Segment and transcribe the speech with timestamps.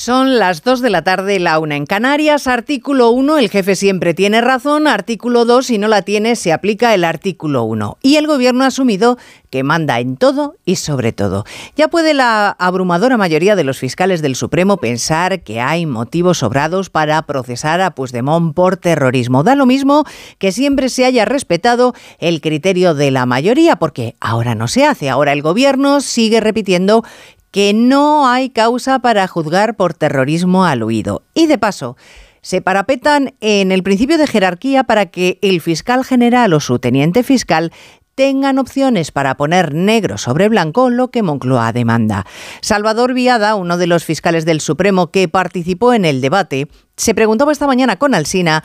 [0.00, 2.46] Son las 2 de la tarde, la una en Canarias.
[2.46, 4.86] Artículo 1, el jefe siempre tiene razón.
[4.86, 7.98] Artículo 2, si no la tiene, se aplica el artículo 1.
[8.00, 9.18] Y el gobierno ha asumido
[9.50, 11.44] que manda en todo y sobre todo.
[11.74, 16.90] Ya puede la abrumadora mayoría de los fiscales del Supremo pensar que hay motivos sobrados
[16.90, 19.42] para procesar a Puigdemont por terrorismo.
[19.42, 20.04] Da lo mismo
[20.38, 25.10] que siempre se haya respetado el criterio de la mayoría, porque ahora no se hace.
[25.10, 27.02] Ahora el gobierno sigue repitiendo
[27.50, 31.22] que no hay causa para juzgar por terrorismo al huido.
[31.34, 31.96] Y de paso,
[32.40, 37.22] se parapetan en el principio de jerarquía para que el fiscal general o su teniente
[37.22, 37.72] fiscal
[38.14, 42.26] tengan opciones para poner negro sobre blanco lo que Moncloa demanda.
[42.60, 47.52] Salvador Viada, uno de los fiscales del Supremo que participó en el debate, se preguntaba
[47.52, 48.64] esta mañana con Alsina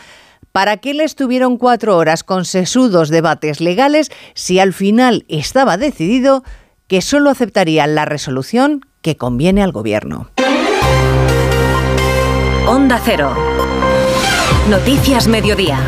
[0.51, 6.43] ¿Para qué le estuvieron cuatro horas con sesudos debates legales si al final estaba decidido
[6.87, 10.29] que solo aceptarían la resolución que conviene al Gobierno.
[12.67, 13.35] Onda Cero.
[14.69, 15.79] Noticias Mediodía.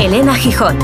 [0.00, 0.76] Elena Gijón.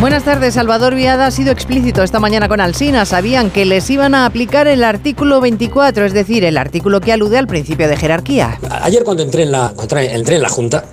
[0.00, 0.54] Buenas tardes.
[0.54, 3.06] Salvador Viada ha sido explícito esta mañana con Alsina.
[3.06, 7.38] Sabían que les iban a aplicar el artículo 24, es decir, el artículo que alude
[7.38, 8.60] al principio de jerarquía.
[8.82, 10.84] Ayer cuando entré en la, entré en la Junta,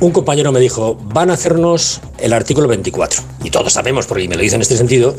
[0.00, 3.22] un compañero me dijo, van a hacernos el artículo 24.
[3.44, 5.14] Y todos sabemos, porque me lo dice en este sentido,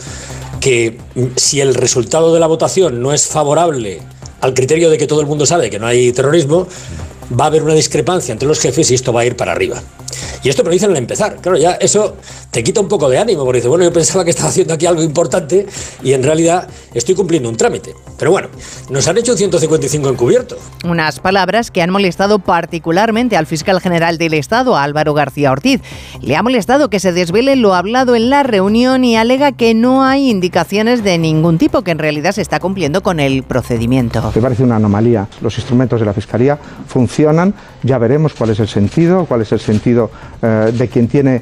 [0.62, 0.98] que
[1.36, 4.00] si el resultado de la votación no es favorable
[4.40, 6.68] al criterio de que todo el mundo sabe que no hay terrorismo,
[7.40, 9.82] va a haber una discrepancia entre los jefes y esto va a ir para arriba.
[10.44, 11.38] Y esto me lo dicen al empezar.
[11.40, 12.18] Claro, ya eso
[12.50, 14.86] te quita un poco de ánimo, porque dices, bueno, yo pensaba que estaba haciendo aquí
[14.86, 15.68] algo importante
[16.04, 17.94] y en realidad estoy cumpliendo un trámite.
[18.18, 18.50] Pero bueno,
[18.90, 20.58] nos han hecho un 155 encubierto.
[20.84, 25.82] Unas palabras que han molestado particularmente al fiscal general del Estado, Álvaro García Ortiz.
[26.22, 30.04] Le ha molestado que se desvele lo hablado en la reunión y alega que no
[30.04, 34.32] hay indicaciones de ningún tipo, que en realidad se está cumpliendo con el procedimiento.
[34.36, 35.28] Me parece una anomalía.
[35.42, 37.21] Los instrumentos de la Fiscalía funcionan,
[37.84, 41.42] ya veremos cuál es el sentido, cuál es el sentido eh, de quien tiene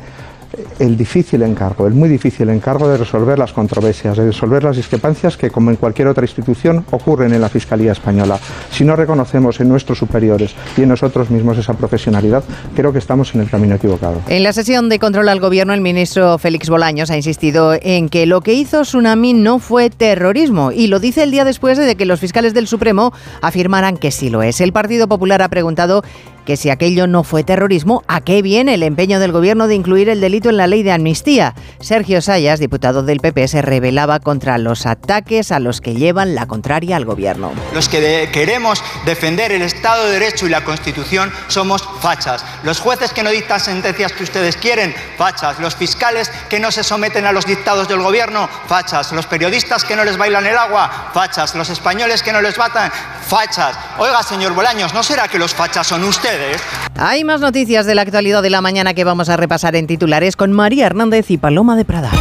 [0.79, 5.37] el difícil encargo, el muy difícil encargo de resolver las controversias, de resolver las discrepancias
[5.37, 8.39] que, como en cualquier otra institución, ocurren en la Fiscalía Española.
[8.71, 12.43] Si no reconocemos en nuestros superiores y en nosotros mismos esa profesionalidad,
[12.75, 14.21] creo que estamos en el camino equivocado.
[14.27, 18.25] En la sesión de control al Gobierno, el ministro Félix Bolaños ha insistido en que
[18.25, 22.05] lo que hizo Tsunami no fue terrorismo y lo dice el día después de que
[22.05, 24.61] los fiscales del Supremo afirmaran que sí lo es.
[24.61, 26.03] El Partido Popular ha preguntado
[26.49, 30.09] que si aquello no fue terrorismo, ¿a qué viene el empeño del gobierno de incluir
[30.09, 31.53] el delito en la ley de amnistía?
[31.79, 36.47] Sergio Sayas, diputado del PP, se rebelaba contra los ataques a los que llevan la
[36.47, 37.51] contraria al gobierno.
[37.71, 42.43] Los que queremos defender el Estado de Derecho y la Constitución somos fachas.
[42.63, 45.59] Los jueces que no dictan sentencias que ustedes quieren, fachas.
[45.59, 49.11] Los fiscales que no se someten a los dictados del gobierno, fachas.
[49.11, 51.53] Los periodistas que no les bailan el agua, fachas.
[51.53, 52.91] Los españoles que no les batan,
[53.29, 53.77] fachas.
[53.99, 56.61] Oiga, señor Bolaños, ¿no será que los fachas son ustedes?
[56.97, 60.35] Hay más noticias de la actualidad de la mañana que vamos a repasar en titulares
[60.35, 62.11] con María Hernández y Paloma de Prada.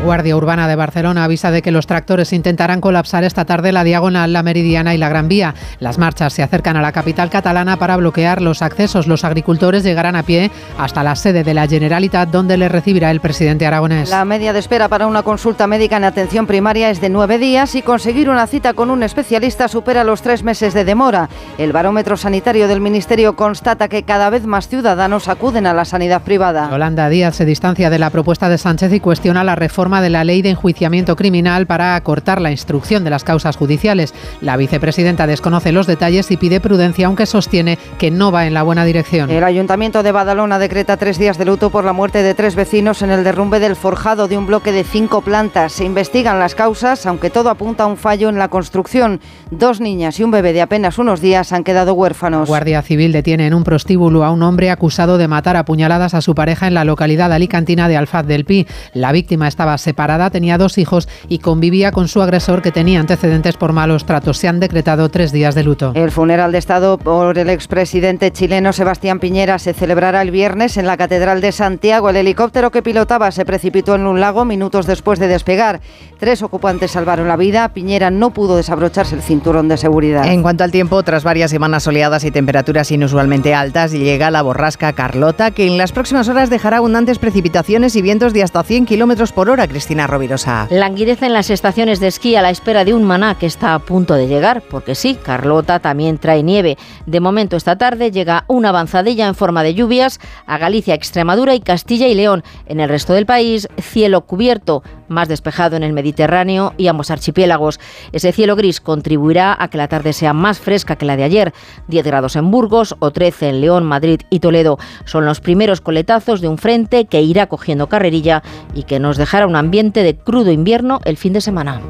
[0.00, 3.84] La Guardia Urbana de Barcelona avisa de que los tractores intentarán colapsar esta tarde la
[3.84, 5.54] diagonal, la Meridiana y la Gran Vía.
[5.78, 9.06] Las marchas se acercan a la capital catalana para bloquear los accesos.
[9.06, 13.20] Los agricultores llegarán a pie hasta la sede de la Generalitat, donde les recibirá el
[13.20, 14.08] presidente aragonés.
[14.08, 17.74] La media de espera para una consulta médica en atención primaria es de nueve días
[17.74, 21.28] y conseguir una cita con un especialista supera los tres meses de demora.
[21.58, 26.22] El barómetro sanitario del Ministerio constata que cada vez más ciudadanos acuden a la sanidad
[26.22, 26.70] privada.
[26.70, 30.22] Yolanda Díaz se distancia de la propuesta de Sánchez y cuestiona la reforma de la
[30.22, 34.14] ley de enjuiciamiento criminal para acortar la instrucción de las causas judiciales.
[34.40, 38.62] La vicepresidenta desconoce los detalles y pide prudencia, aunque sostiene que no va en la
[38.62, 39.28] buena dirección.
[39.30, 43.02] El Ayuntamiento de Badalona decreta tres días de luto por la muerte de tres vecinos
[43.02, 45.72] en el derrumbe del forjado de un bloque de cinco plantas.
[45.72, 49.20] Se investigan las causas, aunque todo apunta a un fallo en la construcción.
[49.50, 52.48] Dos niñas y un bebé de apenas unos días han quedado huérfanos.
[52.48, 56.20] Guardia Civil detiene en un prostíbulo a un hombre acusado de matar a puñaladas a
[56.20, 58.66] su pareja en la localidad alicantina de Alfaz del Pi.
[58.92, 63.56] La víctima estaba separada, tenía dos hijos y convivía con su agresor que tenía antecedentes
[63.56, 64.38] por malos tratos.
[64.38, 65.92] Se han decretado tres días de luto.
[65.94, 70.86] El funeral de Estado por el expresidente chileno Sebastián Piñera se celebrará el viernes en
[70.86, 72.10] la Catedral de Santiago.
[72.10, 75.80] El helicóptero que pilotaba se precipitó en un lago minutos después de despegar.
[76.18, 77.68] Tres ocupantes salvaron la vida.
[77.70, 80.26] Piñera no pudo desabrocharse el cinturón de seguridad.
[80.26, 84.92] En cuanto al tiempo, tras varias semanas soleadas y temperaturas inusualmente altas, llega la borrasca
[84.92, 89.32] Carlota, que en las próximas horas dejará abundantes precipitaciones y vientos de hasta 100 kilómetros
[89.32, 90.66] por hora Cristina Rovirosa.
[90.70, 93.78] Languidece en las estaciones de esquí a la espera de un maná que está a
[93.78, 96.78] punto de llegar, porque sí, Carlota también trae nieve.
[97.06, 101.60] De momento esta tarde llega una avanzadilla en forma de lluvias a Galicia, Extremadura y
[101.60, 102.44] Castilla y León.
[102.66, 107.80] En el resto del país, cielo cubierto, más despejado en el Mediterráneo y ambos archipiélagos.
[108.12, 111.52] Ese cielo gris contribuirá a que la tarde sea más fresca que la de ayer.
[111.88, 114.78] 10 grados en Burgos o 13 en León, Madrid y Toledo.
[115.04, 118.42] Son los primeros coletazos de un frente que irá cogiendo carrerilla
[118.74, 121.82] y que nos dejará un ambiente de crudo invierno el fin de semana.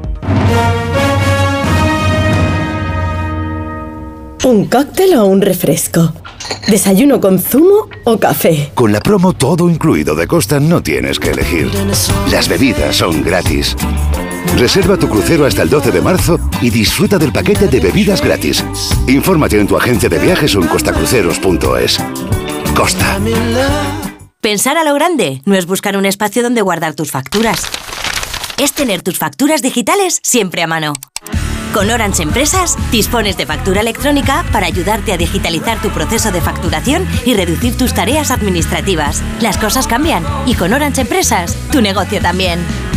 [4.43, 6.13] ¿Un cóctel o un refresco?
[6.67, 8.71] ¿Desayuno con zumo o café?
[8.73, 11.69] Con la promo todo incluido de Costa no tienes que elegir.
[12.31, 13.75] Las bebidas son gratis.
[14.57, 18.65] Reserva tu crucero hasta el 12 de marzo y disfruta del paquete de bebidas gratis.
[19.07, 21.99] Infórmate en tu agencia de viajes o en costacruceros.es.
[22.75, 23.19] Costa.
[24.41, 27.61] Pensar a lo grande no es buscar un espacio donde guardar tus facturas.
[28.57, 30.93] Es tener tus facturas digitales siempre a mano.
[31.75, 37.07] Con Orange Empresas dispones de factura electrónica para ayudarte a digitalizar tu proceso de facturación
[37.23, 39.21] y reducir tus tareas administrativas.
[39.41, 42.65] Las cosas cambian y con Orange Empresas tu negocio también.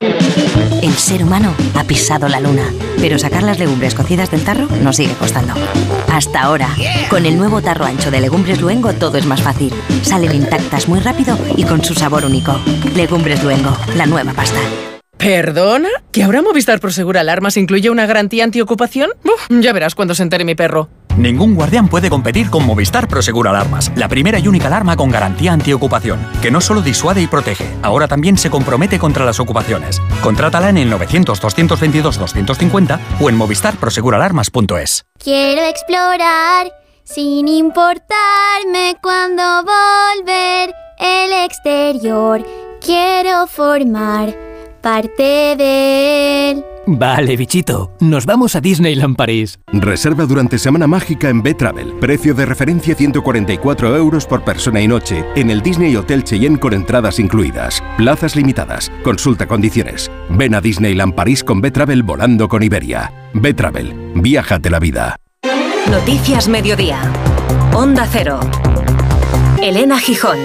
[0.00, 4.96] El ser humano ha pisado la luna, pero sacar las legumbres cocidas del tarro nos
[4.96, 5.54] sigue costando.
[6.12, 6.68] Hasta ahora,
[7.10, 9.72] con el nuevo tarro ancho de Legumbres Luengo todo es más fácil.
[10.02, 12.60] Salen intactas muy rápido y con su sabor único.
[12.94, 14.60] Legumbres Luengo, la nueva pasta.
[15.16, 15.88] ¿Perdona?
[16.12, 19.10] ¿Que ahora Movistar Prosegur Alarmas incluye una garantía antiocupación?
[19.24, 20.88] Uf, ya verás cuando se entere mi perro.
[21.18, 25.52] Ningún guardián puede competir con Movistar Prosegur Alarmas, la primera y única alarma con garantía
[25.52, 30.00] antiocupación, que no solo disuade y protege, ahora también se compromete contra las ocupaciones.
[30.22, 35.06] Contrátala en el 900-222-250 o en movistarproseguralarmas.es.
[35.18, 36.70] Quiero explorar
[37.02, 42.46] sin importarme cuando volver el exterior.
[42.80, 44.36] Quiero formar
[44.80, 46.64] parte de él.
[46.90, 49.58] Vale, bichito, nos vamos a Disneyland París.
[49.70, 51.92] Reserva durante Semana Mágica en B-Travel.
[52.00, 56.72] Precio de referencia 144 euros por persona y noche en el Disney Hotel Cheyenne con
[56.72, 57.82] entradas incluidas.
[57.98, 58.90] Plazas limitadas.
[59.04, 60.10] Consulta condiciones.
[60.30, 63.12] Ven a Disneyland París con B-Travel volando con Iberia.
[63.34, 64.12] B-Travel.
[64.14, 65.16] Viájate la vida.
[65.90, 67.02] Noticias Mediodía.
[67.74, 68.40] Onda Cero.
[69.60, 70.38] Elena Gijón.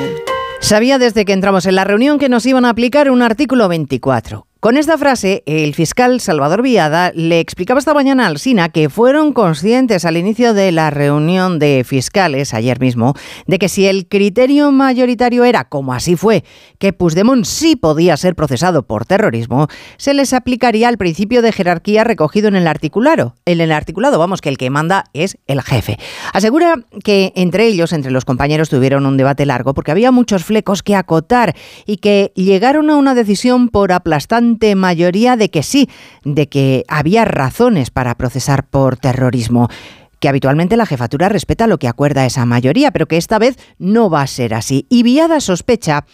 [0.60, 4.46] Sabía desde que entramos en la reunión que nos iban a aplicar un artículo 24.
[4.64, 9.34] Con esta frase, el fiscal Salvador Viada le explicaba esta mañana al SINA que fueron
[9.34, 13.14] conscientes al inicio de la reunión de fiscales ayer mismo
[13.46, 16.46] de que si el criterio mayoritario era, como así fue,
[16.80, 19.68] que Puigdemont sí podía ser procesado por terrorismo,
[19.98, 23.36] se les aplicaría el principio de jerarquía recogido en el articulado.
[23.44, 26.00] En el articulado, vamos, que el que manda es el jefe.
[26.32, 30.84] Asegura que entre ellos, entre los compañeros, tuvieron un debate largo porque había muchos flecos
[30.84, 31.54] que acotar
[31.86, 35.90] y que llegaron a una decisión por aplastante mayoría de que sí,
[36.24, 39.70] de que había razones para procesar por terrorismo
[40.20, 44.10] que habitualmente la jefatura respeta lo que acuerda esa mayoría, pero que esta vez no
[44.10, 44.86] va a ser así.
[44.90, 46.06] Y Viada sospecha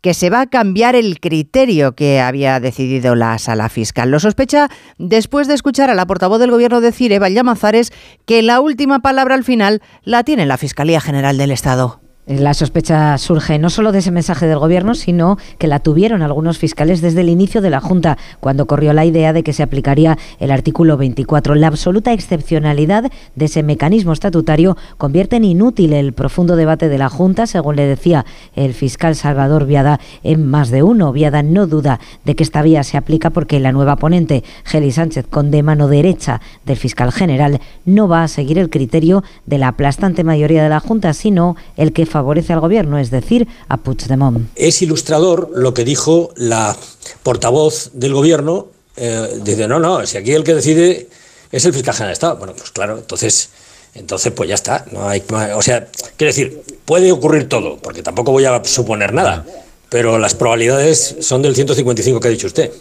[0.00, 4.08] que se va a cambiar el criterio que había decidido la sala fiscal.
[4.08, 7.92] Lo sospecha después de escuchar a la portavoz del gobierno decir, Eva Llamazares,
[8.24, 12.05] que la última palabra al final la tiene la Fiscalía General del Estado.
[12.26, 16.58] La sospecha surge no solo de ese mensaje del Gobierno, sino que la tuvieron algunos
[16.58, 20.18] fiscales desde el inicio de la Junta, cuando corrió la idea de que se aplicaría
[20.40, 21.54] el artículo 24.
[21.54, 27.08] La absoluta excepcionalidad de ese mecanismo estatutario convierte en inútil el profundo debate de la
[27.08, 31.12] Junta, según le decía el fiscal Salvador Viada en más de uno.
[31.12, 35.28] Viada no duda de que esta vía se aplica porque la nueva ponente, Geli Sánchez,
[35.30, 39.68] con de mano derecha del fiscal general, no va a seguir el criterio de la
[39.68, 44.48] aplastante mayoría de la Junta, sino el que favorece al gobierno, es decir, a Puigdemont.
[44.54, 46.74] Es ilustrador lo que dijo la
[47.22, 48.68] portavoz del gobierno.
[48.96, 51.08] Eh, dice, no, no, si aquí el que decide
[51.52, 52.36] es el fiscal general de Estado.
[52.36, 53.50] Bueno, pues claro, entonces,
[53.94, 54.86] entonces pues ya está.
[54.92, 55.22] No hay,
[55.54, 59.44] o sea, quiero decir, puede ocurrir todo, porque tampoco voy a suponer nada,
[59.90, 62.72] pero las probabilidades son del 155 que ha dicho usted.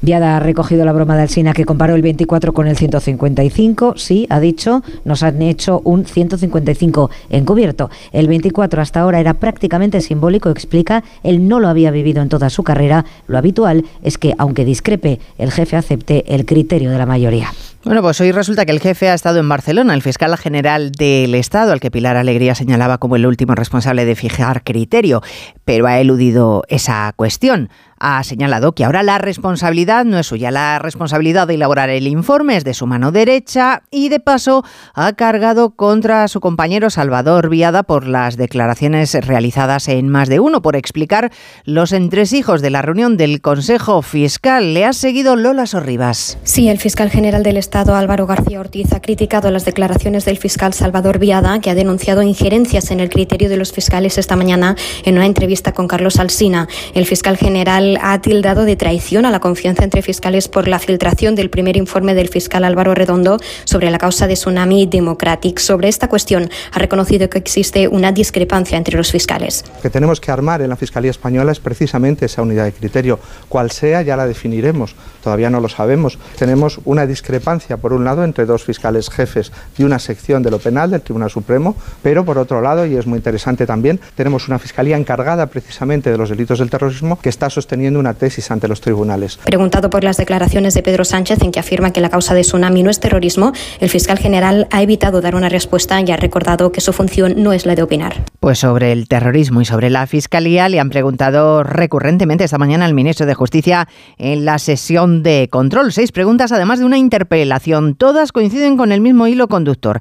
[0.00, 3.94] Viada ha recogido la broma del SINA que comparó el 24 con el 155.
[3.96, 7.90] Sí, ha dicho, nos han hecho un 155 encubierto.
[8.12, 12.50] El 24 hasta ahora era prácticamente simbólico, explica, él no lo había vivido en toda
[12.50, 13.04] su carrera.
[13.28, 17.52] Lo habitual es que, aunque discrepe, el jefe acepte el criterio de la mayoría.
[17.84, 21.34] Bueno, pues hoy resulta que el jefe ha estado en Barcelona, el fiscal general del
[21.34, 25.20] Estado, al que Pilar Alegría señalaba como el último responsable de fijar criterio,
[25.64, 27.70] pero ha eludido esa cuestión
[28.04, 32.56] ha señalado que ahora la responsabilidad no es suya, la responsabilidad de elaborar el informe
[32.56, 37.84] es de su mano derecha y de paso ha cargado contra su compañero Salvador Viada
[37.84, 41.30] por las declaraciones realizadas en más de uno, por explicar
[41.64, 44.74] los entresijos de la reunión del Consejo Fiscal.
[44.74, 46.38] Le ha seguido Lola Sorribas.
[46.42, 50.74] Sí, el fiscal general del Estado Álvaro García Ortiz ha criticado las declaraciones del fiscal
[50.74, 55.16] Salvador Viada, que ha denunciado injerencias en el criterio de los fiscales esta mañana en
[55.16, 56.68] una entrevista con Carlos Alsina.
[56.94, 61.34] El fiscal general ha tildado de traición a la confianza entre fiscales por la filtración
[61.34, 65.58] del primer informe del fiscal Álvaro Redondo sobre la causa de Tsunami Democratic.
[65.58, 69.64] Sobre esta cuestión ha reconocido que existe una discrepancia entre los fiscales.
[69.76, 73.18] Lo que tenemos que armar en la Fiscalía Española es precisamente esa unidad de criterio.
[73.48, 74.94] Cual sea, ya la definiremos.
[75.24, 76.18] Todavía no lo sabemos.
[76.38, 80.58] Tenemos una discrepancia, por un lado, entre dos fiscales jefes de una sección de lo
[80.58, 84.58] penal del Tribunal Supremo, pero por otro lado, y es muy interesante también, tenemos una
[84.58, 88.80] Fiscalía encargada precisamente de los delitos del terrorismo que está sosteniendo una tesis ante los
[88.80, 89.38] tribunales.
[89.44, 92.82] Preguntado por las declaraciones de Pedro Sánchez en que afirma que la causa de Tsunami
[92.82, 96.80] no es terrorismo, el fiscal general ha evitado dar una respuesta y ha recordado que
[96.80, 98.24] su función no es la de opinar.
[98.40, 102.94] Pues sobre el terrorismo y sobre la fiscalía le han preguntado recurrentemente esta mañana al
[102.94, 103.88] ministro de Justicia
[104.18, 105.92] en la sesión de control.
[105.92, 107.51] Seis preguntas, además de una interpelación.
[107.96, 110.00] Todas coinciden con el mismo hilo conductor.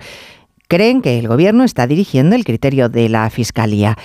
[0.68, 3.98] Creen que el gobierno está dirigiendo el criterio de la fiscalía.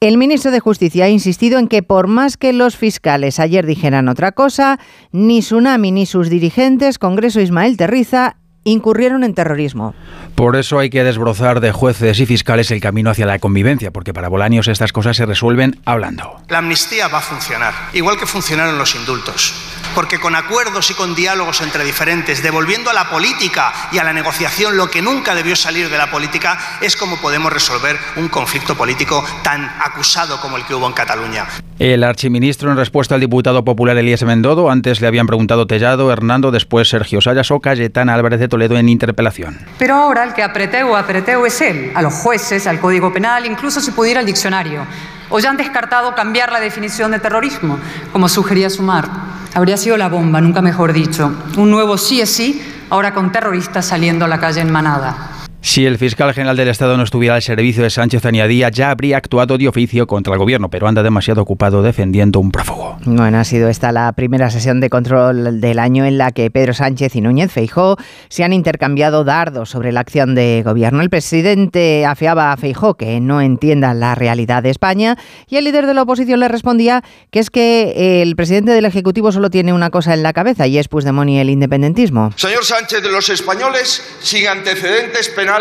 [0.00, 4.08] El ministro de Justicia ha insistido en que por más que los fiscales ayer dijeran
[4.08, 4.78] otra cosa,
[5.12, 9.94] ni Tsunami ni sus dirigentes, Congreso Ismael Terriza, incurrieron en terrorismo.
[10.34, 14.12] Por eso hay que desbrozar de jueces y fiscales el camino hacia la convivencia, porque
[14.12, 16.40] para Bolaños estas cosas se resuelven hablando.
[16.48, 19.54] La amnistía va a funcionar, igual que funcionaron los indultos,
[19.94, 24.12] porque con acuerdos y con diálogos entre diferentes, devolviendo a la política y a la
[24.12, 28.74] negociación lo que nunca debió salir de la política, es como podemos resolver un conflicto
[28.74, 31.46] político tan acusado como el que hubo en Cataluña.
[31.78, 36.50] El archiministro, en respuesta al diputado popular Elías Mendodo, antes le habían preguntado Tellado, Hernando,
[36.50, 39.58] después Sergio Sayas o Cayetana Álvarez de Toledo en interpelación.
[39.80, 43.46] Pero ahora el que apreteu o apreteu es él, a los jueces, al Código Penal,
[43.46, 44.86] incluso si pudiera al diccionario.
[45.28, 47.80] O ya han descartado cambiar la definición de terrorismo,
[48.12, 49.08] como sugería Sumar.
[49.54, 51.34] Habría sido la bomba, nunca mejor dicho.
[51.56, 55.43] Un nuevo sí es sí, ahora con terroristas saliendo a la calle en manada.
[55.66, 59.16] Si el fiscal general del Estado no estuviera al servicio de Sánchez añadía, ya habría
[59.16, 62.98] actuado de oficio contra el gobierno, pero anda demasiado ocupado defendiendo un prófugo.
[63.06, 66.74] Bueno, ha sido esta la primera sesión de control del año en la que Pedro
[66.74, 67.96] Sánchez y Núñez Feijó
[68.28, 71.00] se han intercambiado dardos sobre la acción de gobierno.
[71.00, 75.16] El presidente afeaba a Feijó que no entienda la realidad de España
[75.48, 79.32] y el líder de la oposición le respondía que es que el presidente del Ejecutivo
[79.32, 82.32] solo tiene una cosa en la cabeza y es Puigdemont y el independentismo.
[82.36, 85.53] Señor Sánchez, de los españoles sin antecedentes penales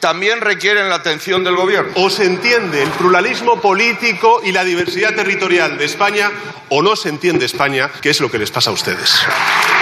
[0.00, 1.92] también requieren la atención del gobierno.
[1.94, 6.30] O se entiende el pluralismo político y la diversidad territorial de España
[6.70, 9.20] o no se entiende España, que es lo que les pasa a ustedes.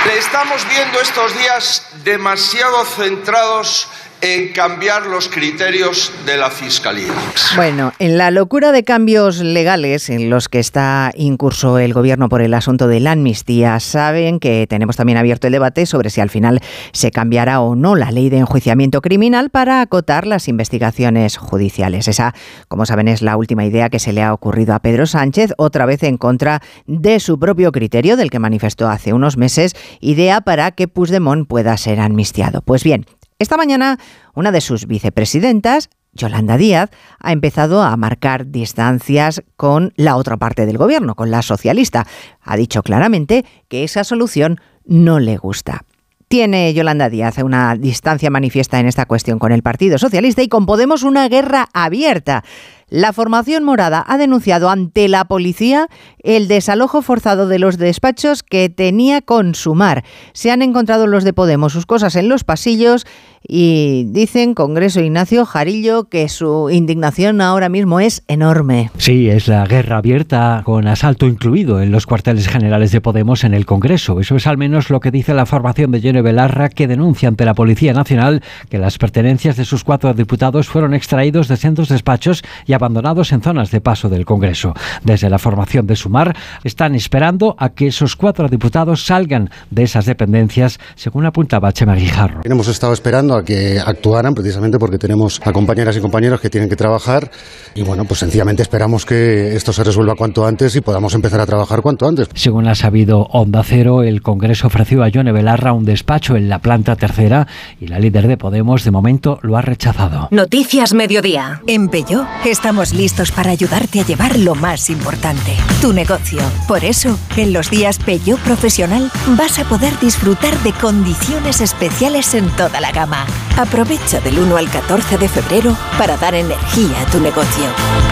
[0.07, 3.89] Le estamos viendo estos días demasiado centrados
[4.21, 7.13] en cambiar los criterios de la Fiscalía.
[7.57, 12.43] Bueno, en la locura de cambios legales en los que está incurso el Gobierno por
[12.43, 16.31] el asunto de la amnistía, saben que tenemos también abierto el debate sobre si al
[16.31, 16.61] final
[16.93, 22.09] se cambiará o no la ley de enjuiciamiento criminal para acotar las investigaciones judiciales.
[22.09, 22.35] Esa,
[22.69, 25.87] como saben, es la última idea que se le ha ocurrido a Pedro Sánchez, otra
[25.87, 30.73] vez en contra de su propio criterio, del que manifestó hace unos meses, idea para
[30.73, 32.63] que Puigdemont pueda ser amnistiado.
[32.63, 33.07] Pues bien,
[33.39, 33.99] esta mañana,
[34.35, 36.91] una de sus vicepresidentas, Yolanda Díaz,
[37.21, 42.07] ha empezado a marcar distancias con la otra parte del gobierno, con la socialista.
[42.43, 45.85] Ha dicho claramente que esa solución no le gusta.
[46.27, 50.67] Tiene Yolanda Díaz una distancia manifiesta en esta cuestión con el Partido Socialista y con
[50.67, 52.45] Podemos una guerra abierta.
[52.91, 55.89] La formación morada ha denunciado ante la policía
[56.21, 60.05] el desalojo forzado de los despachos que tenía con Sumar.
[60.33, 63.07] Se han encontrado los de Podemos sus cosas en los pasillos
[63.47, 68.91] y dicen Congreso Ignacio Jarillo que su indignación ahora mismo es enorme.
[68.99, 73.55] Sí, es la guerra abierta con asalto incluido en los cuarteles generales de Podemos en
[73.55, 74.21] el Congreso.
[74.21, 77.45] Eso es al menos lo que dice la formación de Jenny Belarra que denuncia ante
[77.45, 82.43] la Policía Nacional que las pertenencias de sus cuatro diputados fueron extraídos de centros despachos
[82.67, 84.75] y abandonados en zonas de paso del Congreso.
[85.05, 90.07] Desde la formación de Sumar están esperando a que esos cuatro diputados salgan de esas
[90.07, 92.41] dependencias, según apuntaba Chema Guijarro.
[92.45, 96.69] Hemos estado esperando a que actuaran precisamente porque tenemos a compañeras y compañeros que tienen
[96.69, 97.31] que trabajar
[97.75, 101.47] y bueno, pues sencillamente esperamos que esto se resuelva cuanto antes y podamos empezar a
[101.47, 102.29] trabajar cuanto antes.
[102.35, 106.61] Según ha sabido Onda Cero, el Congreso ofreció a Yone Belarra un despacho en la
[106.61, 107.47] planta tercera
[107.81, 110.29] y la líder de Podemos de momento lo ha rechazado.
[110.31, 111.63] Noticias Mediodía.
[111.67, 116.41] En Peugeot estamos listos para ayudarte a llevar lo más importante, tu negocio.
[116.67, 122.49] Por eso, en los días Peugeot Profesional vas a poder disfrutar de condiciones especiales en
[122.57, 123.18] toda la gama.
[123.57, 127.65] Aprovecha del 1 al 14 de febrero para dar energía a tu negocio.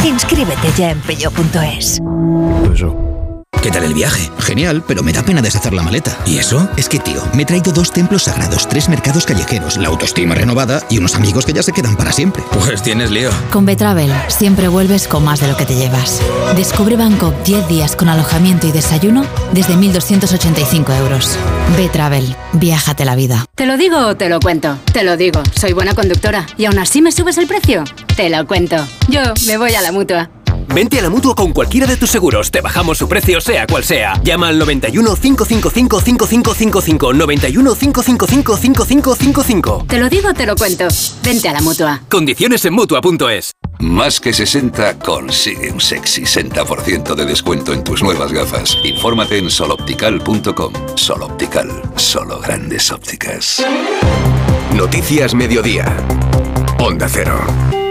[0.05, 2.01] Inscríbete ya en peugeot.es.
[3.63, 4.31] ¿Qué tal el viaje?
[4.39, 6.17] Genial, pero me da pena deshacer la maleta.
[6.25, 6.69] ¿Y eso?
[6.77, 10.83] Es que, tío, me he traído dos templos sagrados, tres mercados callejeros, la autoestima renovada
[10.89, 12.45] y unos amigos que ya se quedan para siempre.
[12.53, 13.31] Pues tienes lío.
[13.51, 16.21] Con Betravel siempre vuelves con más de lo que te llevas.
[16.55, 21.37] Descubre Bangkok 10 días con alojamiento y desayuno desde 1.285 euros.
[21.77, 23.47] Betravel, viájate la vida.
[23.57, 24.79] ¿Te lo digo o te lo cuento?
[24.93, 26.47] Te lo digo, soy buena conductora.
[26.57, 27.83] ¿Y aún así me subes el precio?
[28.17, 28.77] Te lo cuento.
[29.09, 30.31] Yo me voy a la mutua.
[30.77, 32.51] Vente a la mutua con cualquiera de tus seguros.
[32.51, 34.21] Te bajamos su precio, sea cual sea.
[34.23, 37.15] Llama al 91 555 5555.
[37.15, 39.87] 91 555 5555.
[39.89, 40.87] Te lo digo, te lo cuento.
[41.25, 42.03] Vente a la mutua.
[42.11, 43.53] Condiciones en mutua.es.
[43.79, 48.77] Más que 60 consigue un sexy 60% de descuento en tus nuevas gafas.
[48.85, 50.75] Infórmate en soloptical.com.
[50.95, 53.65] Soloptical, solo grandes ópticas.
[54.75, 55.97] Noticias Mediodía.
[56.79, 57.86] Onda Cero.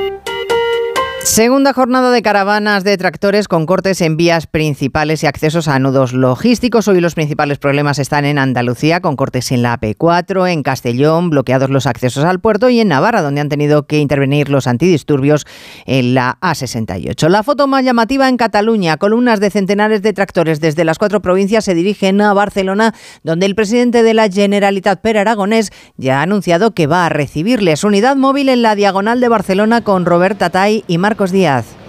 [1.25, 6.13] Segunda jornada de caravanas de tractores con cortes en vías principales y accesos a nudos
[6.13, 6.87] logísticos.
[6.87, 11.71] Hoy los principales problemas están en Andalucía, con cortes en la AP4, en Castellón, bloqueados
[11.71, 15.47] los accesos al puerto y en Navarra, donde han tenido que intervenir los antidisturbios
[15.87, 17.27] en la A68.
[17.27, 21.65] La foto más llamativa en Cataluña, columnas de centenares de tractores desde las cuatro provincias
[21.65, 26.75] se dirigen a Barcelona, donde el presidente de la Generalitat, Per Aragonés, ya ha anunciado
[26.75, 27.83] que va a recibirles.
[27.83, 31.84] Unidad móvil en la diagonal de Barcelona con Robert Tatay y Marcos Díaz.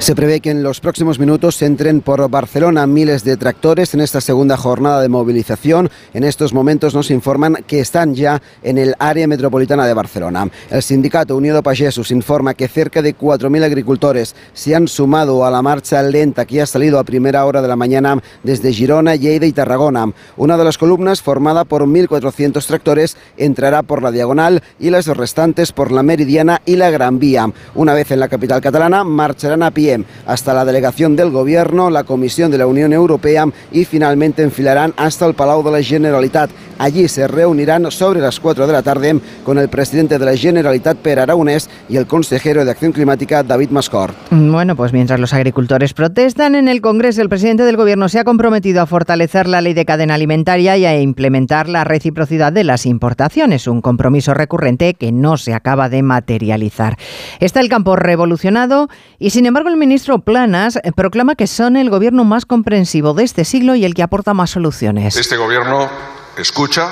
[0.00, 4.20] Se prevé que en los próximos minutos entren por Barcelona miles de tractores en esta
[4.20, 5.88] segunda jornada de movilización.
[6.12, 10.50] En estos momentos nos informan que están ya en el área metropolitana de Barcelona.
[10.68, 15.62] El sindicato Unido Pagesus informa que cerca de 4.000 agricultores se han sumado a la
[15.62, 19.52] marcha lenta que ha salido a primera hora de la mañana desde Girona, Lleida y
[19.52, 20.12] Tarragona.
[20.36, 25.72] Una de las columnas, formada por 1.400 tractores, entrará por la diagonal y las restantes
[25.72, 27.50] por la Meridiana y la Gran Vía.
[27.74, 29.83] Una vez en la capital catalana, marcharán a pie
[30.26, 35.26] hasta la delegación del Gobierno, la Comisión de la Unión Europea y finalmente enfilarán hasta
[35.26, 36.50] el Palau de la Generalitat.
[36.78, 40.96] Allí se reunirán sobre las 4 de la tarde con el presidente de la Generalitat,
[40.96, 44.14] Per Aragonés, y el consejero de Acción Climática, David Mascort.
[44.30, 48.24] Bueno, pues mientras los agricultores protestan en el Congreso, el presidente del Gobierno se ha
[48.24, 52.86] comprometido a fortalecer la ley de cadena alimentaria y a implementar la reciprocidad de las
[52.86, 56.96] importaciones, un compromiso recurrente que no se acaba de materializar.
[57.40, 62.24] Está el campo revolucionado y, sin embargo, el ministro Planas proclama que son el gobierno
[62.24, 65.16] más comprensivo de este siglo y el que aporta más soluciones.
[65.16, 65.88] Este gobierno
[66.36, 66.90] escucha,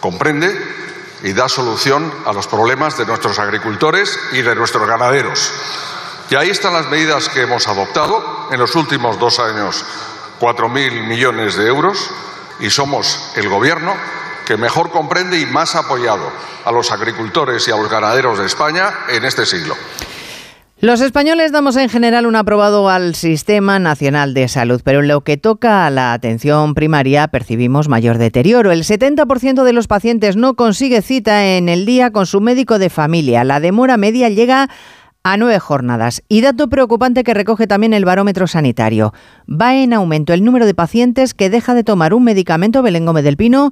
[0.00, 0.52] comprende
[1.22, 5.52] y da solución a los problemas de nuestros agricultores y de nuestros ganaderos.
[6.30, 9.84] Y ahí están las medidas que hemos adoptado en los últimos dos años,
[10.40, 12.10] 4.000 millones de euros,
[12.60, 13.94] y somos el gobierno
[14.46, 16.30] que mejor comprende y más apoyado
[16.64, 19.76] a los agricultores y a los ganaderos de España en este siglo.
[20.82, 25.20] Los españoles damos en general un aprobado al Sistema Nacional de Salud, pero en lo
[25.20, 28.72] que toca a la atención primaria percibimos mayor deterioro.
[28.72, 32.88] El 70% de los pacientes no consigue cita en el día con su médico de
[32.88, 33.44] familia.
[33.44, 34.70] La demora media llega
[35.22, 36.22] a nueve jornadas.
[36.28, 39.12] Y dato preocupante que recoge también el barómetro sanitario.
[39.46, 43.24] Va en aumento el número de pacientes que deja de tomar un medicamento Belén Gómez
[43.24, 43.70] del Pino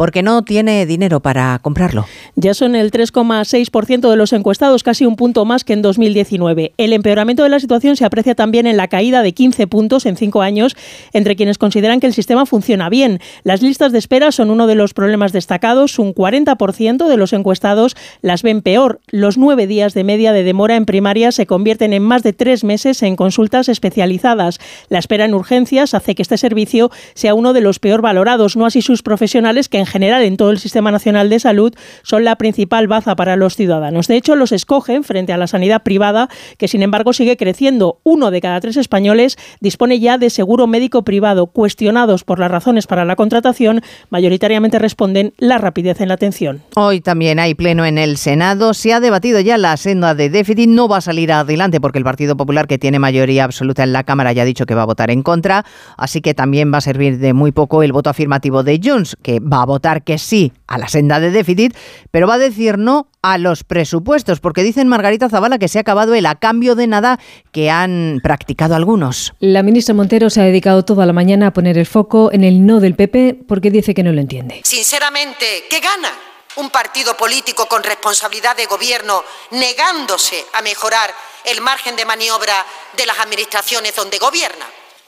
[0.00, 2.06] porque no tiene dinero para comprarlo.
[2.34, 6.72] Ya son el 3,6% de los encuestados, casi un punto más que en 2019.
[6.78, 10.16] El empeoramiento de la situación se aprecia también en la caída de 15 puntos en
[10.16, 10.74] cinco años
[11.12, 13.20] entre quienes consideran que el sistema funciona bien.
[13.44, 15.98] Las listas de espera son uno de los problemas destacados.
[15.98, 19.00] Un 40% de los encuestados las ven peor.
[19.08, 22.64] Los nueve días de media de demora en primaria se convierten en más de tres
[22.64, 24.60] meses en consultas especializadas.
[24.88, 28.64] La espera en urgencias hace que este servicio sea uno de los peor valorados, no
[28.64, 32.36] así sus profesionales que en general en todo el Sistema Nacional de Salud son la
[32.36, 34.08] principal baza para los ciudadanos.
[34.08, 37.98] De hecho, los escogen frente a la sanidad privada, que sin embargo sigue creciendo.
[38.04, 41.48] Uno de cada tres españoles dispone ya de seguro médico privado.
[41.48, 46.62] Cuestionados por las razones para la contratación, mayoritariamente responden la rapidez en la atención.
[46.76, 48.74] Hoy también hay pleno en el Senado.
[48.74, 50.68] Se ha debatido ya la senda de déficit.
[50.68, 54.04] No va a salir adelante porque el Partido Popular, que tiene mayoría absoluta en la
[54.04, 55.64] Cámara, ya ha dicho que va a votar en contra.
[55.96, 59.40] Así que también va a servir de muy poco el voto afirmativo de Junts, que
[59.40, 61.76] va a votar que sí a la senda de déficit,
[62.10, 65.80] pero va a decir no a los presupuestos, porque dicen Margarita Zavala que se ha
[65.82, 67.18] acabado el a cambio de nada
[67.52, 69.32] que han practicado algunos.
[69.40, 72.64] La ministra Montero se ha dedicado toda la mañana a poner el foco en el
[72.64, 74.60] no del PP porque dice que no lo entiende.
[74.64, 76.10] Sinceramente, ¿qué gana?
[76.56, 81.10] Un partido político con responsabilidad de gobierno negándose a mejorar
[81.44, 82.66] el margen de maniobra
[82.96, 84.66] de las administraciones donde gobierna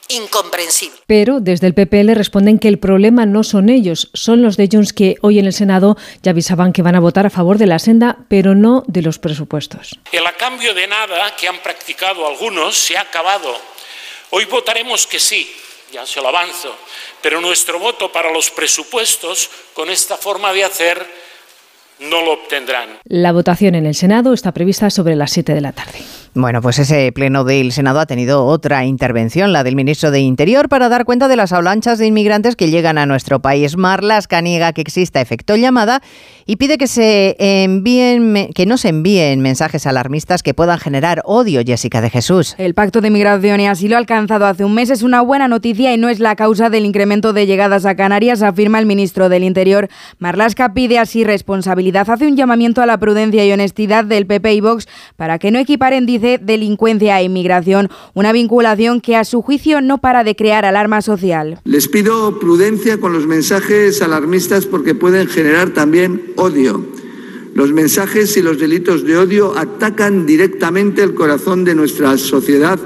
[0.09, 0.99] incomprensible.
[1.07, 4.69] Pero desde el PP le responden que el problema no son ellos, son los de
[4.71, 7.67] Junts que hoy en el Senado ya avisaban que van a votar a favor de
[7.67, 9.99] la senda, pero no de los presupuestos.
[10.11, 13.55] El a cambio de nada que han practicado algunos se ha acabado.
[14.31, 15.49] Hoy votaremos que sí,
[15.91, 16.75] ya se lo avanzo,
[17.21, 21.05] pero nuestro voto para los presupuestos con esta forma de hacer
[21.99, 22.99] no lo obtendrán.
[23.05, 25.99] La votación en el Senado está prevista sobre las 7 de la tarde.
[26.35, 30.67] Bueno, pues ese pleno del Senado ha tenido otra intervención, la del ministro de Interior,
[30.67, 33.77] para dar cuenta de las avalanchas de inmigrantes que llegan a nuestro país.
[33.77, 36.01] Marlas niega que exista efecto llamada
[36.47, 41.61] y pide que se envíen que no se envíen mensajes alarmistas que puedan generar odio,
[41.63, 42.55] Jessica de Jesús.
[42.57, 45.97] El pacto de migración y asilo alcanzado hace un mes es una buena noticia y
[45.97, 49.87] no es la causa del incremento de llegadas a Canarias, afirma el ministro del Interior.
[50.17, 54.61] Marlasca pide así responsabilidad, hace un llamamiento a la prudencia y honestidad del PP y
[54.61, 56.07] Vox para que no equiparen
[56.41, 61.59] delincuencia e inmigración, una vinculación que a su juicio no para de crear alarma social.
[61.63, 66.85] Les pido prudencia con los mensajes alarmistas porque pueden generar también odio.
[67.53, 72.79] Los mensajes y los delitos de odio atacan directamente el corazón de nuestra sociedad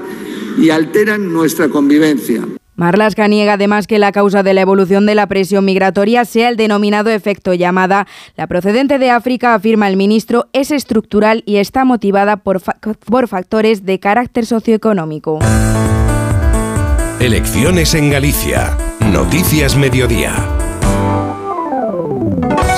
[0.58, 2.44] y alteran nuestra convivencia.
[2.78, 6.56] Marlaska niega además que la causa de la evolución de la presión migratoria sea el
[6.56, 8.06] denominado efecto llamada.
[8.36, 12.62] La procedente de África, afirma el ministro, es estructural y está motivada por,
[13.04, 15.40] por factores de carácter socioeconómico.
[17.18, 18.78] Elecciones en Galicia.
[19.00, 20.67] Noticias Mediodía.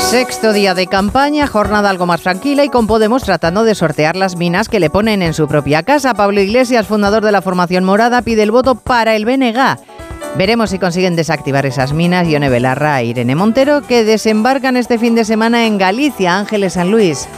[0.01, 4.35] Sexto día de campaña, jornada algo más tranquila y con Podemos tratando de sortear las
[4.35, 6.15] minas que le ponen en su propia casa.
[6.15, 9.77] Pablo Iglesias, fundador de la formación morada, pide el voto para el BNG.
[10.37, 12.27] Veremos si consiguen desactivar esas minas.
[12.27, 16.91] Ione Belarra e Irene Montero, que desembarcan este fin de semana en Galicia, Ángeles San
[16.91, 17.29] Luis.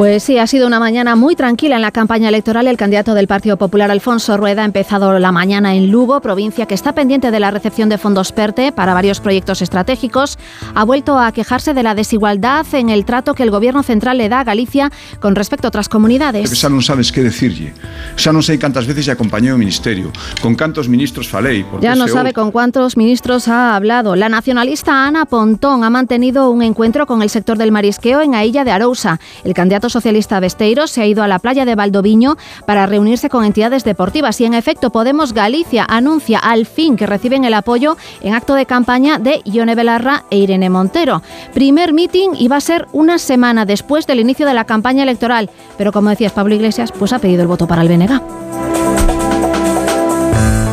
[0.00, 2.66] Pues sí, ha sido una mañana muy tranquila en la campaña electoral.
[2.66, 6.72] El candidato del Partido Popular, Alfonso Rueda, ha empezado la mañana en Lugo, provincia que
[6.72, 10.38] está pendiente de la recepción de fondos PERTE para varios proyectos estratégicos.
[10.74, 14.30] Ha vuelto a quejarse de la desigualdad en el trato que el Gobierno central le
[14.30, 16.48] da a Galicia con respecto a otras comunidades.
[16.48, 17.76] Xa non sabes qué decirle.
[18.16, 20.16] Xa non sei cantas veces lle acompañé o Ministerio.
[20.40, 21.60] Con cantos ministros falei.
[21.84, 24.16] Ya no sabe con cuántos ministros ha hablado.
[24.16, 28.64] La nacionalista Ana Pontón ha mantenido un encuentro con el sector del marisqueo en Ailla
[28.64, 29.20] de Arousa.
[29.44, 33.44] El candidato socialista Besteiro se ha ido a la playa de Valdoviño para reunirse con
[33.44, 38.34] entidades deportivas y en efecto Podemos Galicia anuncia al fin que reciben el apoyo en
[38.34, 41.22] acto de campaña de Ione Belarra e Irene Montero.
[41.54, 45.92] Primer meeting iba a ser una semana después del inicio de la campaña electoral, pero
[45.92, 48.20] como decías Pablo Iglesias, pues ha pedido el voto para el BNG.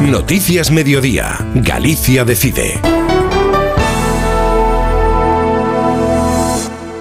[0.02, 1.38] Noticias Mediodía.
[1.56, 2.97] Galicia decide.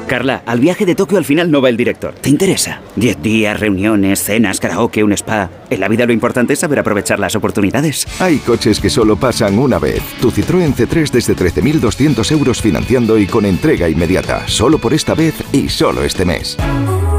[0.07, 2.15] Carla, al viaje de Tokio al final no va el director.
[2.15, 2.81] ¿Te interesa?
[2.95, 5.51] Diez días, reuniones, cenas, karaoke, un spa.
[5.69, 8.07] En la vida lo importante es saber aprovechar las oportunidades.
[8.21, 10.03] Hay coches que solo pasan una vez.
[10.21, 14.47] Tu Citroën C3 desde 13.200 euros financiando y con entrega inmediata.
[14.47, 16.57] Solo por esta vez y solo este mes.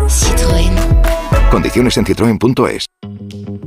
[0.07, 0.71] Citroën.
[1.51, 2.85] Condiciones en citroen.es.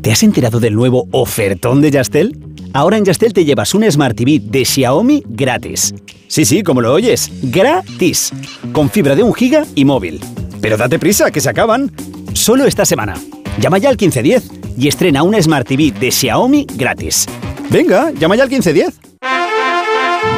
[0.02, 2.38] ¿Te has enterado del nuevo ofertón de Yastel?
[2.72, 5.92] Ahora en Yastel te llevas un Smart TV de Xiaomi gratis.
[6.31, 8.31] Sí, sí, como lo oyes, gratis.
[8.73, 10.21] Con fibra de un giga y móvil.
[10.61, 11.90] Pero date prisa, que se acaban.
[12.35, 13.14] Solo esta semana.
[13.59, 17.27] Llama ya al 1510 y estrena una Smart TV de Xiaomi gratis.
[17.69, 19.01] Venga, llama ya al 1510.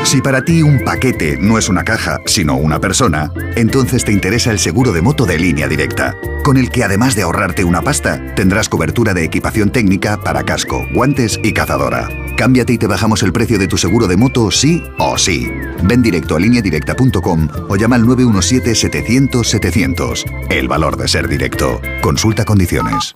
[0.05, 4.51] Si para ti un paquete no es una caja, sino una persona, entonces te interesa
[4.51, 8.35] el seguro de moto de línea directa, con el que además de ahorrarte una pasta,
[8.35, 12.09] tendrás cobertura de equipación técnica para casco, guantes y cazadora.
[12.43, 15.49] Cámbiate y te bajamos el precio de tu seguro de moto sí o sí.
[15.85, 20.49] Ven directo a lineadirecta.com o llama al 917-700-700.
[20.51, 21.81] El valor de ser directo.
[22.03, 23.13] Consulta condiciones.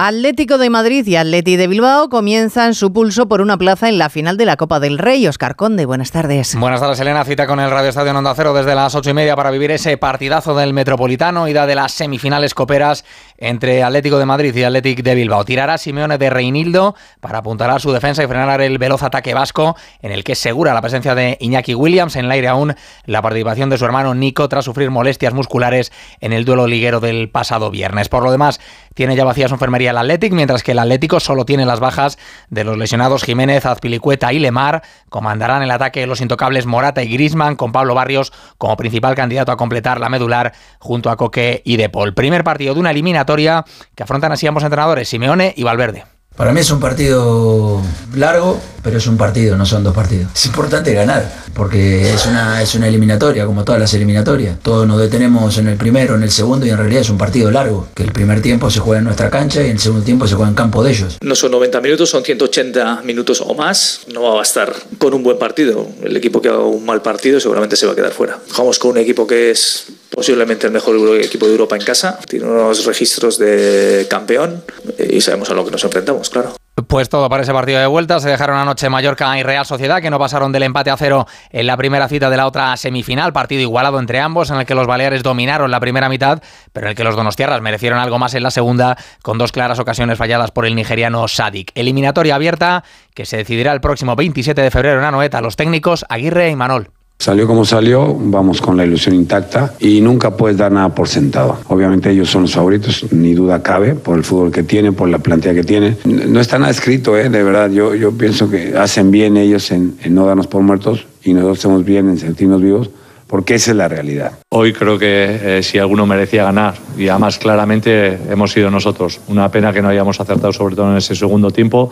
[0.00, 4.08] Atlético de Madrid y Atleti de Bilbao comienzan su pulso por una plaza en la
[4.08, 5.26] final de la Copa del Rey.
[5.26, 6.54] Oscar Conde, buenas tardes.
[6.54, 7.24] Buenas tardes, Elena.
[7.24, 9.98] Cita con el Radio Estadio Onda Cero desde las ocho y media para vivir ese
[9.98, 13.04] partidazo del Metropolitano, ida de las semifinales coperas
[13.38, 15.44] entre Atlético de Madrid y Atlético de Bilbao.
[15.44, 19.76] Tirará Simeone de Reinildo para apuntar a su defensa y frenar el veloz ataque vasco,
[20.02, 22.16] en el que segura la presencia de Iñaki Williams.
[22.16, 22.74] En el aire aún
[23.04, 27.30] la participación de su hermano Nico tras sufrir molestias musculares en el duelo liguero del
[27.30, 28.08] pasado viernes.
[28.08, 28.60] Por lo demás,
[28.94, 32.18] tiene ya vacía su enfermería el Atlético, mientras que el Atlético solo tiene las bajas
[32.50, 34.82] de los lesionados Jiménez, Azpilicueta y Lemar.
[35.08, 39.56] Comandarán el ataque los intocables Morata y Grisman, con Pablo Barrios como principal candidato a
[39.56, 42.14] completar la medular junto a Coque y De Paul.
[42.14, 46.04] Primer partido de una eliminatoria que afrontan así ambos entrenadores, Simeone y Valverde.
[46.38, 47.82] Para mí es un partido
[48.14, 50.30] largo, pero es un partido, no son dos partidos.
[50.36, 54.60] Es importante ganar, porque es una, es una eliminatoria, como todas las eliminatorias.
[54.60, 57.50] Todos nos detenemos en el primero, en el segundo, y en realidad es un partido
[57.50, 60.36] largo, que el primer tiempo se juega en nuestra cancha y el segundo tiempo se
[60.36, 61.18] juega en campo de ellos.
[61.22, 64.02] No son 90 minutos, son 180 minutos o más.
[64.14, 65.88] No va a bastar con un buen partido.
[66.04, 68.38] El equipo que haga un mal partido seguramente se va a quedar fuera.
[68.52, 72.46] Jugamos con un equipo que es posiblemente el mejor equipo de Europa en casa, tiene
[72.46, 74.62] unos registros de campeón
[74.98, 76.54] y sabemos a lo que nos enfrentamos, claro.
[76.86, 78.20] Pues todo para ese partido de vuelta.
[78.20, 81.66] Se dejaron anoche Mallorca y Real Sociedad, que no pasaron del empate a cero en
[81.66, 83.32] la primera cita de la otra semifinal.
[83.32, 86.40] Partido igualado entre ambos, en el que los Baleares dominaron la primera mitad,
[86.72, 89.80] pero en el que los donostiarras merecieron algo más en la segunda, con dos claras
[89.80, 91.72] ocasiones falladas por el nigeriano Sadik.
[91.74, 95.40] Eliminatoria abierta que se decidirá el próximo 27 de febrero en Anoeta.
[95.40, 96.92] Los técnicos Aguirre y Manol.
[97.20, 101.58] Salió como salió, vamos con la ilusión intacta y nunca puedes dar nada por sentado.
[101.66, 105.18] Obviamente ellos son los favoritos, ni duda cabe, por el fútbol que tienen, por la
[105.18, 105.98] plantilla que tienen.
[106.04, 107.28] No está nada escrito, ¿eh?
[107.28, 107.70] de verdad.
[107.70, 111.84] Yo, pienso que hacen bien ellos en, en no darnos por muertos y nosotros hacemos
[111.84, 112.88] bien en sentirnos vivos
[113.28, 114.32] porque esa es la realidad.
[114.50, 119.20] Hoy creo que eh, si alguno merecía ganar, y además claramente hemos sido nosotros.
[119.28, 121.90] Una pena que no hayamos acertado sobre todo en ese segundo tiempo,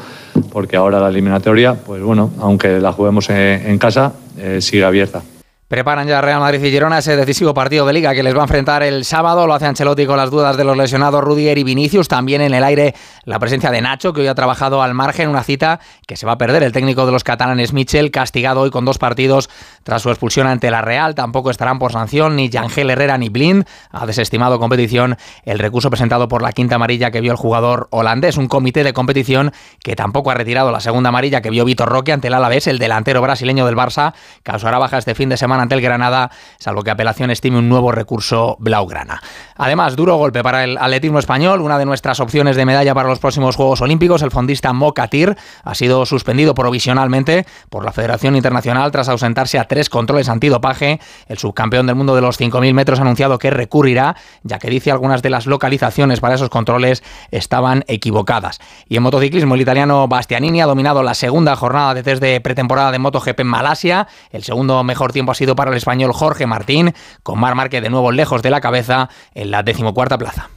[0.51, 5.23] porque ahora la eliminatoria, pues bueno, aunque la juguemos en, casa, eh, sigue abierta.
[5.69, 8.45] Preparan ya Real Madrid y Girona ese decisivo partido de liga que les va a
[8.45, 9.49] enfrentar el sábado.
[9.49, 12.07] Lo hace Ancelotti con las dudas de los lesionados Rudiger y Vinicius.
[12.07, 15.29] También en el aire la presencia de Nacho, que hoy ha trabajado al margen.
[15.29, 16.63] Una cita que se va a perder.
[16.63, 19.51] El técnico de los catalanes, Michel, castigado hoy con dos partidos
[19.83, 21.17] tras su expulsión ante la Real.
[21.17, 23.67] Tampoco estarán por sanción ni Yangel Herrera ni Blind.
[23.91, 28.37] Ha desestimado competición el recurso presentado por la quinta amarilla que vio el jugador holandés.
[28.37, 29.51] Un comité de competición
[29.83, 32.69] que tampoco ha retirado la segunda amarilla que vio Vitor Roque ante el Alavés.
[32.69, 36.83] El delantero brasileño del Barça causará baja este fin de semana ante el Granada, salvo
[36.83, 39.23] que apelación estime un nuevo recurso blaugrana.
[39.57, 43.19] Además, duro golpe para el atletismo español, una de nuestras opciones de medalla para los
[43.19, 49.09] próximos Juegos Olímpicos, el fondista Mokatir, ha sido suspendido provisionalmente por la Federación Internacional tras
[49.09, 51.01] ausentarse a tres controles antidopaje.
[51.27, 54.91] El subcampeón del mundo de los 5.000 metros ha anunciado que recurrirá, ya que dice
[54.91, 58.61] algunas de las localizaciones para esos controles estaban equivocadas.
[58.89, 62.93] Y en motociclismo, el italiano Bastianini ha dominado la segunda jornada de test de pretemporada
[62.93, 64.09] de MotoGP en Malasia.
[64.31, 67.91] El segundo mejor tiempo ha sido para el español Jorge Martín, con Mar Márquez de
[67.91, 70.49] nuevo lejos de la cabeza en la decimocuarta plaza.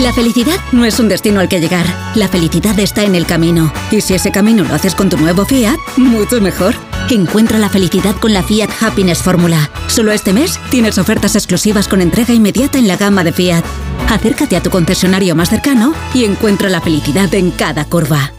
[0.00, 1.84] La felicidad no es un destino al que llegar.
[2.14, 3.70] La felicidad está en el camino.
[3.90, 6.74] Y si ese camino lo haces con tu nuevo Fiat, mucho mejor.
[7.10, 9.68] Encuentra la felicidad con la Fiat Happiness Fórmula.
[9.88, 13.64] Solo este mes tienes ofertas exclusivas con entrega inmediata en la gama de Fiat.
[14.08, 18.32] Acércate a tu concesionario más cercano y encuentra la felicidad en cada curva.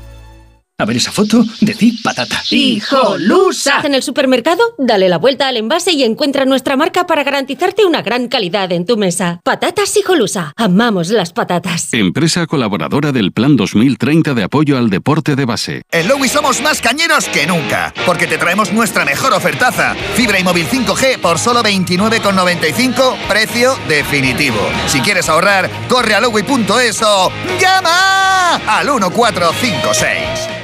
[0.81, 2.41] A ver esa foto, decir patata.
[2.49, 3.81] ¡Hijolusa!
[3.83, 8.01] En el supermercado, dale la vuelta al envase y encuentra nuestra marca para garantizarte una
[8.01, 9.41] gran calidad en tu mesa.
[9.43, 10.53] Patatas Hijolusa.
[10.55, 11.93] Amamos las patatas.
[11.93, 15.83] Empresa colaboradora del Plan 2030 de apoyo al deporte de base.
[15.91, 19.93] En Lowy somos más cañeros que nunca, porque te traemos nuestra mejor ofertaza.
[20.15, 24.57] Fibra y móvil 5G por solo 29,95, precio definitivo.
[24.87, 30.61] Si quieres ahorrar, corre a lowy.es o llama al 1456.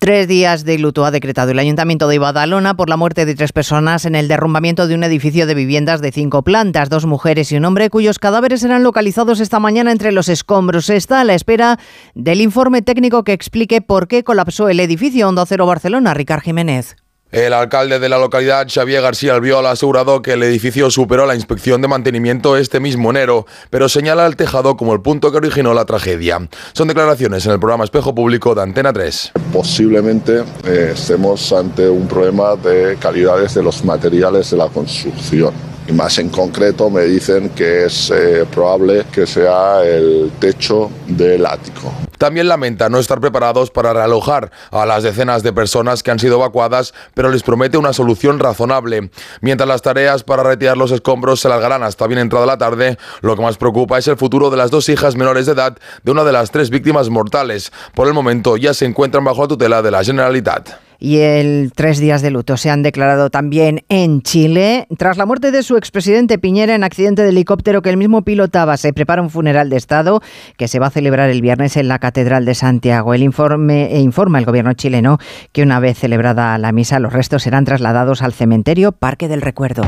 [0.00, 3.52] Tres días de luto ha decretado el Ayuntamiento de Badalona por la muerte de tres
[3.52, 7.58] personas en el derrumbamiento de un edificio de viviendas de cinco plantas, dos mujeres y
[7.58, 10.88] un hombre cuyos cadáveres eran localizados esta mañana entre los escombros.
[10.88, 11.78] Está a la espera
[12.14, 16.96] del informe técnico que explique por qué colapsó el edificio Hondo Cero Barcelona, Ricard Jiménez.
[17.32, 21.36] El alcalde de la localidad, Xavier García Albiol, ha asegurado que el edificio superó la
[21.36, 25.72] inspección de mantenimiento este mismo enero, pero señala el tejado como el punto que originó
[25.72, 26.48] la tragedia.
[26.72, 29.32] Son declaraciones en el programa Espejo Público de Antena 3.
[29.52, 35.69] Posiblemente eh, estemos ante un problema de calidades de los materiales de la construcción.
[35.90, 41.44] Y más en concreto me dicen que es eh, probable que sea el techo del
[41.44, 41.92] ático.
[42.16, 46.36] También lamenta no estar preparados para realojar a las decenas de personas que han sido
[46.36, 49.10] evacuadas, pero les promete una solución razonable.
[49.40, 53.34] Mientras las tareas para retirar los escombros se largarán hasta bien entrada la tarde, lo
[53.34, 56.22] que más preocupa es el futuro de las dos hijas menores de edad de una
[56.22, 57.72] de las tres víctimas mortales.
[57.96, 61.98] Por el momento ya se encuentran bajo la tutela de la Generalitat y el tres
[61.98, 64.86] días de luto se han declarado también en Chile.
[64.98, 68.76] Tras la muerte de su expresidente Piñera en accidente de helicóptero que el mismo pilotaba,
[68.76, 70.20] se prepara un funeral de Estado
[70.56, 73.14] que se va a celebrar el viernes en la Catedral de Santiago.
[73.14, 75.18] El informe e informa el gobierno chileno
[75.52, 79.82] que una vez celebrada la misa, los restos serán trasladados al cementerio Parque del Recuerdo.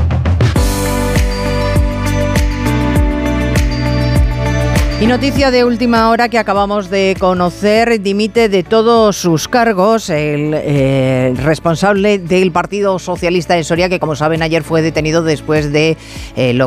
[5.03, 10.53] Y noticia de última hora que acabamos de conocer, dimite de todos sus cargos el,
[10.53, 15.97] eh, responsable del Partido Socialista de Soria, que como saben ayer fue detenido después de
[16.37, 16.57] eh,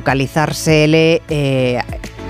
[1.31, 1.83] eh,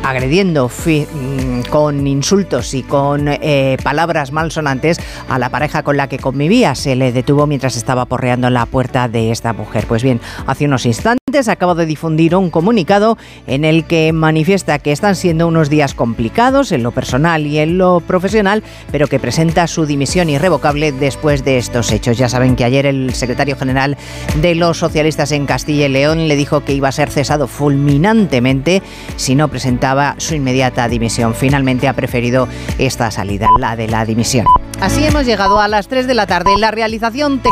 [0.07, 6.19] agrediendo mm, con insultos y con eh, palabras malsonantes a la pareja con la que
[6.19, 6.75] convivía.
[6.77, 9.87] Se le detuvo mientras estaba porreando la puerta de esta mujer.
[9.88, 14.90] Pues bien, hace unos instantes acabo de difundir un comunicado en el que manifiesta que
[14.90, 19.66] están siendo unos días complicados en lo personal y en lo profesional, pero que presenta
[19.66, 22.16] su dimisión irrevocable después de estos hechos.
[22.16, 23.99] Ya saben que ayer el secretario general
[24.40, 28.83] de los socialistas en Castilla y León le dijo que iba a ser cesado fulminantemente
[29.16, 31.35] si no presentaba su inmediata dimisión.
[31.35, 34.46] Finalmente ha preferido esta salida, la de la dimisión.
[34.81, 36.51] Así hemos llegado a las 3 de la tarde.
[36.59, 37.46] La realización técnica